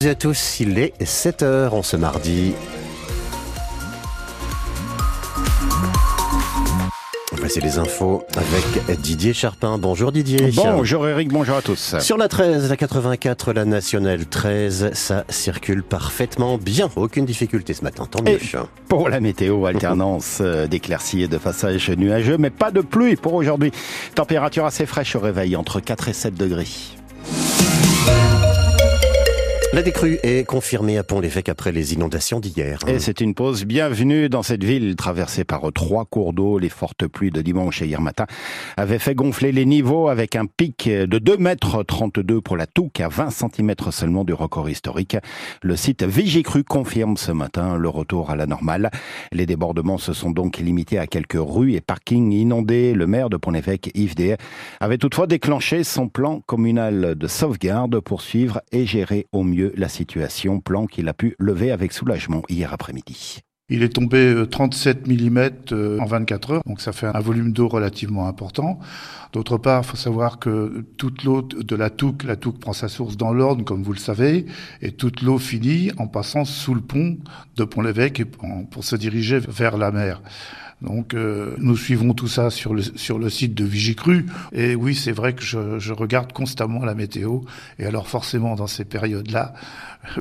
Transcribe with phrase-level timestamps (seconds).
[0.00, 2.54] Bonjour à tous, il est 7h en ce mardi.
[7.32, 9.76] Voici les infos avec Didier Charpin.
[9.76, 10.52] Bonjour Didier.
[10.54, 11.96] Bonjour Eric, bonjour à tous.
[11.98, 16.88] Sur la 13, la 84, la nationale 13, ça circule parfaitement bien.
[16.94, 18.34] Aucune difficulté ce matin, tant mieux.
[18.34, 18.40] Et
[18.86, 23.34] pour la météo, alternance euh, d'éclaircies et de passages nuageux, mais pas de pluie pour
[23.34, 23.72] aujourd'hui.
[24.14, 26.68] Température assez fraîche au réveil, entre 4 et 7 degrés.
[29.74, 32.78] La décrue est confirmée à Pont-l'Évêque après les inondations d'hier.
[32.86, 36.58] Et c'est une pause bienvenue dans cette ville traversée par trois cours d'eau.
[36.58, 38.24] Les fortes pluies de dimanche et hier matin
[38.78, 43.00] avaient fait gonfler les niveaux avec un pic de 2 mètres 32 pour la Touque
[43.00, 45.18] à 20 cm seulement du record historique.
[45.62, 48.90] Le site Vigicru confirme ce matin le retour à la normale.
[49.32, 52.94] Les débordements se sont donc limités à quelques rues et parkings inondés.
[52.94, 54.38] Le maire de Pont-l'Évêque, Yves Déhay,
[54.80, 59.88] avait toutefois déclenché son plan communal de sauvegarde pour suivre et gérer au mieux la
[59.88, 63.40] situation, plan qu'il a pu lever avec soulagement hier après-midi.
[63.70, 67.52] Il est tombé 37 euh, mm euh, en 24 heures, donc ça fait un volume
[67.52, 68.78] d'eau relativement important.
[69.34, 72.88] D'autre part, il faut savoir que toute l'eau de la Touque, la Touque prend sa
[72.88, 74.46] source dans l'Orne, comme vous le savez,
[74.80, 77.18] et toute l'eau finit en passant sous le pont
[77.56, 78.24] de Pont-l'Évêque
[78.70, 80.22] pour se diriger vers la mer.
[80.80, 84.26] Donc euh, nous suivons tout ça sur le, sur le site de Vigicru.
[84.52, 87.40] Et oui, c'est vrai que je, je, regarde constamment la météo.
[87.78, 89.54] Et alors forcément, dans ces périodes-là,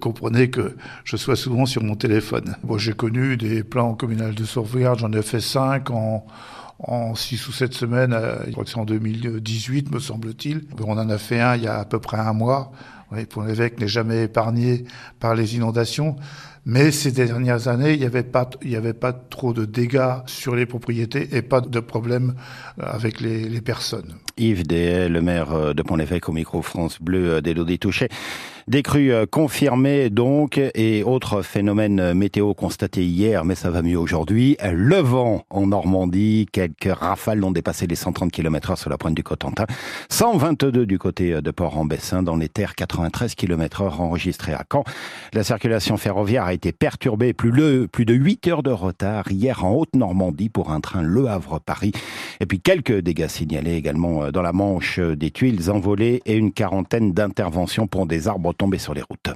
[0.00, 2.56] comprenez que je sois souvent sur mon téléphone.
[2.64, 6.26] Bon, j'ai connu des plans communaux de sauvegarde, j'en ai fait cinq en
[6.84, 10.64] en six ou sept semaines, euh, je crois que c'est en 2018, me semble-t-il.
[10.84, 12.72] On en a fait un il y a à peu près un mois.
[13.12, 14.84] Oui, pour l'évêque n'est jamais épargné
[15.20, 16.16] par les inondations.
[16.64, 18.22] Mais ces dernières années, il n'y avait
[18.92, 22.34] pas, trop de dégâts sur les propriétés et pas de problème
[22.78, 24.14] euh, avec les, personnes.
[24.36, 28.08] Yves Dehaye, le maire euh, de Pont-l'Évêque au micro France Bleu d'Elodie Touché.
[28.68, 33.98] Des crues euh, confirmées donc et autres phénomènes météo constatés hier, mais ça va mieux
[33.98, 34.56] aujourd'hui.
[34.62, 39.14] Le vent en Normandie, quelques rafales ont dépassé les 130 km heure sur la pointe
[39.14, 39.66] du Cotentin.
[40.10, 44.84] 122 du côté de Port-en-Bessin, dans les terres 93 km heure enregistrées à Caen.
[45.32, 49.64] La circulation ferroviaire a été perturbée, plus, le, plus de 8 heures de retard hier
[49.64, 51.92] en Haute-Normandie pour un train Le Havre-Paris.
[52.40, 57.12] Et puis quelques dégâts signalés également dans la Manche, des tuiles envolées et une quarantaine
[57.12, 59.32] d'interventions pour des arbres tomber sur les routes.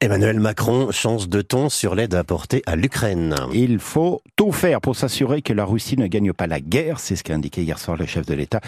[0.00, 3.34] Emmanuel Macron change de ton sur l'aide apportée à l'Ukraine.
[3.52, 7.16] Il faut tout faire pour s'assurer que la Russie ne gagne pas la guerre, c'est
[7.16, 8.60] ce qu'a indiqué hier soir le chef de l'État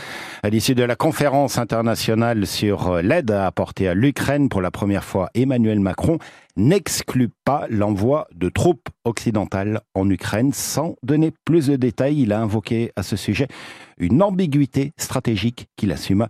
[0.43, 5.31] à l'issue de la conférence internationale sur l'aide apportée à l'Ukraine pour la première fois.
[5.35, 6.19] Emmanuel Macron
[6.56, 12.21] n'exclut pas l'envoi de troupes occidentales en Ukraine sans donner plus de détails.
[12.21, 13.49] Il a invoqué à ce sujet
[13.99, 16.27] une ambiguïté stratégique qu'il assume.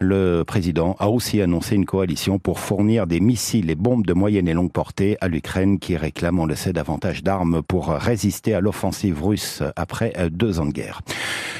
[0.00, 4.48] Le président a aussi annoncé une coalition pour fournir des missiles et bombes de moyenne
[4.48, 8.60] et longue portée à l'Ukraine qui réclame, on le sait, davantage d'armes pour résister à
[8.60, 11.00] l'offensive russe après deux ans de guerre.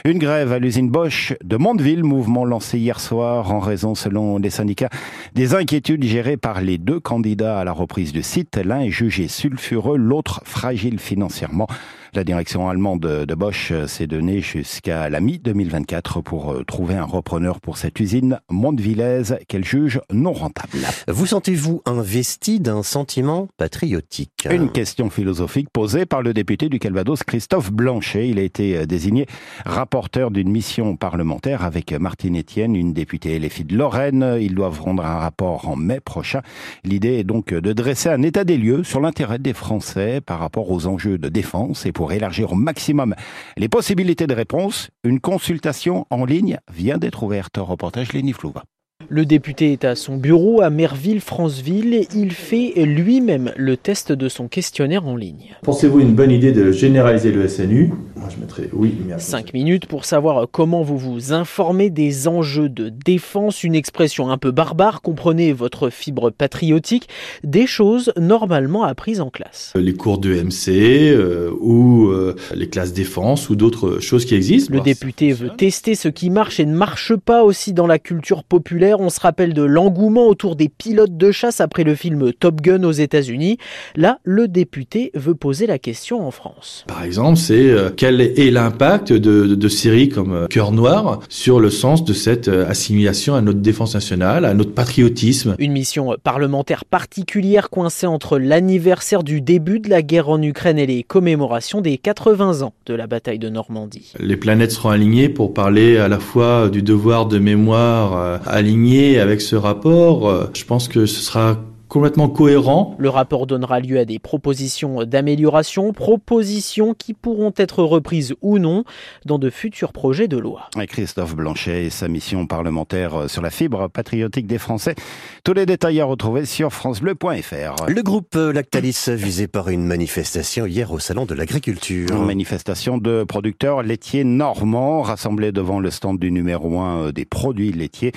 [0.05, 4.51] Une grève à l'usine Bosch de Mondeville, mouvement lancé hier soir en raison, selon les
[4.51, 4.91] syndicats,
[5.35, 8.57] des inquiétudes gérées par les deux candidats à la reprise du site.
[8.57, 11.69] L'un est jugé sulfureux, l'autre fragile financièrement.
[12.15, 17.61] La direction allemande de Bosch s'est donnée jusqu'à la mi-2024 pour euh, trouver un repreneur
[17.61, 20.79] pour cette usine mondevillaise qu'elle juge non rentable.
[21.09, 24.47] Vous sentez-vous investi d'un sentiment patriotique?
[24.49, 28.29] Une question philosophique posée par le député du Calvados, Christophe Blanchet.
[28.29, 29.27] Il a été euh, désigné
[29.67, 34.37] rapporteur d'une mission parlementaire avec Martine Etienne, une députée LFI de Lorraine.
[34.41, 36.43] Ils doivent rendre un rapport en mai prochain.
[36.85, 40.71] L'idée est donc de dresser un état des lieux sur l'intérêt des Français par rapport
[40.71, 43.15] aux enjeux de défense et pour pour élargir au maximum
[43.57, 47.57] les possibilités de réponse, une consultation en ligne vient d'être ouverte.
[47.57, 48.65] Reportage Léni Flouva.
[49.09, 54.29] Le député est à son bureau à Merville-Franceville et il fait lui-même le test de
[54.29, 55.57] son questionnaire en ligne.
[55.63, 58.95] Pensez-vous une bonne idée de généraliser le SNU Moi je mettrais oui.
[59.07, 64.31] Mais 5 minutes pour savoir comment vous vous informez des enjeux de défense, une expression
[64.31, 67.09] un peu barbare, comprenez votre fibre patriotique,
[67.43, 69.73] des choses normalement apprises en classe.
[69.75, 74.73] Les cours de MC euh, ou euh, les classes défense ou d'autres choses qui existent.
[74.73, 78.45] Le député veut tester ce qui marche et ne marche pas aussi dans la culture
[78.45, 82.61] populaire on se rappelle de l'engouement autour des pilotes de chasse après le film Top
[82.61, 83.59] Gun aux États-Unis.
[83.97, 86.85] Là, le député veut poser la question en France.
[86.87, 91.71] Par exemple, c'est euh, quel est l'impact de, séries comme euh, Cœur Noir sur le
[91.71, 95.57] sens de cette euh, assimilation à notre défense nationale, à notre patriotisme?
[95.59, 100.87] Une mission parlementaire particulière coincée entre l'anniversaire du début de la guerre en Ukraine et
[100.87, 104.13] les commémorations des 80 ans de la bataille de Normandie.
[104.19, 109.41] Les planètes seront alignées pour parler à la fois du devoir de mémoire aligné avec
[109.41, 111.57] ce rapport, euh, je pense que ce sera
[111.89, 112.97] complètement cohérent.
[112.99, 118.85] Le rapport donnera lieu à des propositions d'amélioration, propositions qui pourront être reprises ou non
[119.25, 120.69] dans de futurs projets de loi.
[120.89, 124.97] Christophe Blanchet et sa mission parlementaire sur la fibre patriotique des Français.
[125.45, 127.87] Tous les détails à retrouver sur francebleu.fr.
[127.89, 132.09] Le groupe Lactalis visé par une manifestation hier au salon de l'agriculture.
[132.11, 137.73] Une manifestation de producteurs laitiers normands rassemblés devant le stand du numéro 1 des produits
[137.73, 138.13] laitiers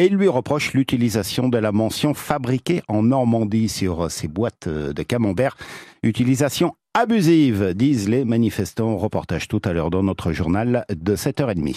[0.00, 5.02] et il lui reproche l'utilisation de la mention fabriquée en Normandie sur ses boîtes de
[5.02, 5.58] camembert,
[6.02, 8.96] utilisation abusive, disent les manifestants.
[8.96, 11.76] Reportage tout à l'heure dans notre journal de 7h30.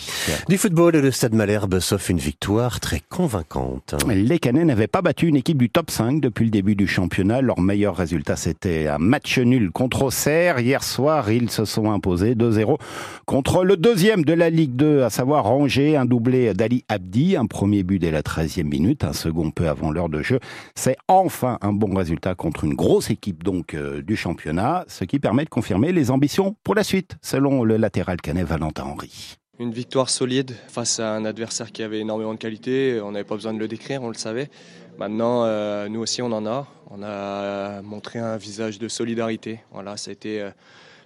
[0.49, 3.95] Du football, le Stade Malherbe sauf une victoire très convaincante.
[4.07, 7.41] Les Canets n'avaient pas battu une équipe du top 5 depuis le début du championnat.
[7.41, 10.59] Leur meilleur résultat, c'était un match nul contre Auxerre.
[10.59, 12.77] Hier soir, ils se sont imposés 2-0
[13.25, 17.45] contre le deuxième de la Ligue 2, à savoir Angers, un doublé d'Ali Abdi, un
[17.45, 20.39] premier but dès la 13e minute, un second peu avant l'heure de jeu.
[20.73, 25.19] C'est enfin un bon résultat contre une grosse équipe donc euh, du championnat ce qui
[25.19, 29.35] permet de confirmer les ambitions pour la suite, selon le latéral canet Valentin Henry.
[29.59, 33.01] Une victoire solide face à un adversaire qui avait énormément de qualité.
[33.03, 34.49] On n'avait pas besoin de le décrire, on le savait.
[34.97, 36.67] Maintenant, euh, nous aussi, on en a.
[36.89, 39.59] On a montré un visage de solidarité.
[39.73, 40.49] Voilà, ça a été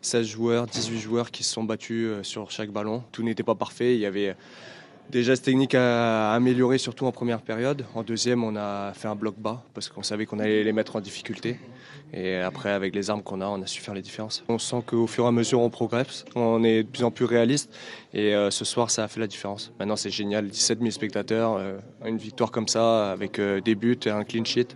[0.02, 3.04] 16 euh, joueurs, 18 joueurs qui se sont battus euh, sur chaque ballon.
[3.12, 3.96] Tout n'était pas parfait.
[3.96, 4.36] Il y avait
[5.10, 7.86] des gestes techniques à améliorer, surtout en première période.
[7.96, 10.96] En deuxième, on a fait un bloc bas parce qu'on savait qu'on allait les mettre
[10.96, 11.58] en difficulté.
[12.14, 14.44] Et après, avec les armes qu'on a, on a su faire les différences.
[14.48, 17.26] On sent qu'au fur et à mesure, on progresse, on est de plus en plus
[17.26, 17.74] réaliste.
[18.14, 19.74] Et euh, ce soir, ça a fait la différence.
[19.80, 20.48] Maintenant, c'est génial.
[20.48, 24.46] 17 000 spectateurs, euh, une victoire comme ça, avec euh, des buts et un clean
[24.46, 24.68] sheet.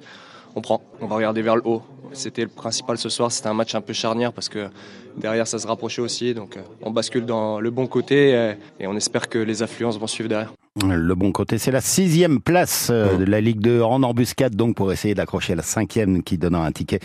[0.56, 1.84] On prend, on va regarder vers le haut.
[2.14, 4.70] C'était le principal ce soir, c'était un match un peu charnière parce que
[5.18, 6.34] derrière ça se rapprochait aussi.
[6.34, 10.30] Donc on bascule dans le bon côté et on espère que les affluences vont suivre
[10.30, 10.54] derrière.
[10.80, 14.78] Le bon côté, c'est la sixième place euh, de la Ligue 2 en embuscade, donc
[14.78, 17.02] pour essayer d'accrocher la cinquième qui donnera un ticket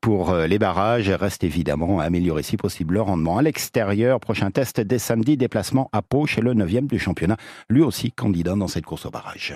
[0.00, 1.10] pour euh, les barrages.
[1.10, 4.20] Reste évidemment à améliorer si possible le rendement à l'extérieur.
[4.20, 7.36] Prochain test dès samedi, déplacement à Pau chez le neuvième du championnat,
[7.68, 9.46] lui aussi candidat dans cette course au barrage.